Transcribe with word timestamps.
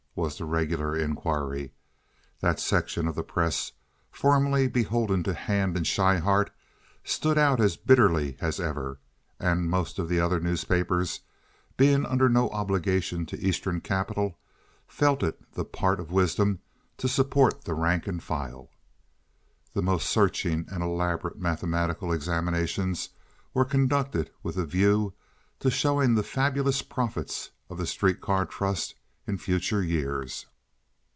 was 0.13 0.37
the 0.37 0.45
regular 0.45 0.93
inquiry. 0.95 1.71
That 2.41 2.59
section 2.59 3.07
of 3.07 3.15
the 3.15 3.23
press 3.23 3.71
formerly 4.11 4.67
beholden 4.67 5.23
to 5.23 5.33
Hand 5.33 5.77
and 5.77 5.87
Schryhart 5.87 6.51
stood 7.05 7.37
out 7.37 7.61
as 7.61 7.77
bitterly 7.77 8.35
as 8.41 8.59
ever; 8.59 8.99
and 9.39 9.69
most 9.69 9.99
of 9.99 10.09
the 10.09 10.19
other 10.19 10.41
newspapers, 10.41 11.21
being 11.77 12.05
under 12.05 12.27
no 12.27 12.49
obligation 12.49 13.25
to 13.27 13.39
Eastern 13.39 13.79
capital, 13.79 14.37
felt 14.85 15.23
it 15.23 15.39
the 15.53 15.63
part 15.63 15.97
of 15.97 16.11
wisdom 16.11 16.59
to 16.97 17.07
support 17.07 17.63
the 17.63 17.73
rank 17.73 18.05
and 18.05 18.21
file. 18.21 18.69
The 19.73 19.81
most 19.81 20.09
searching 20.09 20.65
and 20.69 20.83
elaborate 20.83 21.39
mathematical 21.39 22.11
examinations 22.11 23.09
were 23.53 23.63
conducted 23.65 24.29
with 24.43 24.57
a 24.57 24.65
view 24.65 25.13
to 25.61 25.71
showing 25.71 26.15
the 26.15 26.21
fabulous 26.21 26.81
profits 26.81 27.51
of 27.69 27.77
the 27.77 27.87
streetcar 27.87 28.45
trust 28.45 28.93
in 29.27 29.37
future 29.37 29.83
years. 29.83 30.47